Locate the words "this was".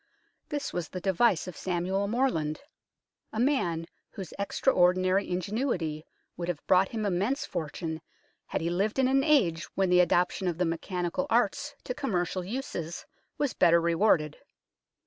0.49-0.89